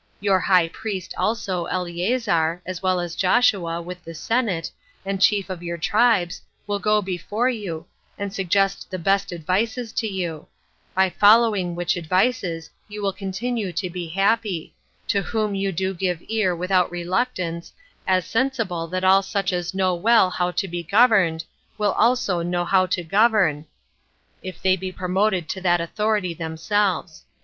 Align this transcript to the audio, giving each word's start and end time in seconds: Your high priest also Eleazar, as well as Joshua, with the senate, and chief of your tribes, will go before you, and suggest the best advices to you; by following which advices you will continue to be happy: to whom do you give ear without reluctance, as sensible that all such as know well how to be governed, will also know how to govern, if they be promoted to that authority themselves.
Your 0.19 0.39
high 0.39 0.67
priest 0.67 1.13
also 1.15 1.65
Eleazar, 1.65 2.59
as 2.65 2.81
well 2.81 2.99
as 2.99 3.15
Joshua, 3.15 3.79
with 3.83 4.03
the 4.03 4.15
senate, 4.15 4.71
and 5.05 5.21
chief 5.21 5.47
of 5.47 5.61
your 5.61 5.77
tribes, 5.77 6.41
will 6.65 6.79
go 6.79 7.03
before 7.03 7.51
you, 7.51 7.85
and 8.17 8.33
suggest 8.33 8.89
the 8.89 8.97
best 8.97 9.31
advices 9.31 9.91
to 9.93 10.07
you; 10.07 10.47
by 10.95 11.11
following 11.11 11.75
which 11.75 11.95
advices 11.95 12.67
you 12.87 13.03
will 13.03 13.13
continue 13.13 13.71
to 13.73 13.91
be 13.91 14.07
happy: 14.07 14.73
to 15.07 15.21
whom 15.21 15.53
do 15.53 15.59
you 15.59 15.93
give 15.93 16.23
ear 16.27 16.55
without 16.55 16.89
reluctance, 16.89 17.71
as 18.07 18.25
sensible 18.25 18.87
that 18.87 19.03
all 19.03 19.21
such 19.21 19.53
as 19.53 19.75
know 19.75 19.93
well 19.93 20.31
how 20.31 20.49
to 20.49 20.67
be 20.67 20.81
governed, 20.81 21.43
will 21.77 21.91
also 21.91 22.41
know 22.41 22.65
how 22.65 22.87
to 22.87 23.03
govern, 23.03 23.67
if 24.41 24.59
they 24.63 24.75
be 24.75 24.91
promoted 24.91 25.47
to 25.49 25.61
that 25.61 25.79
authority 25.79 26.33
themselves. 26.33 27.23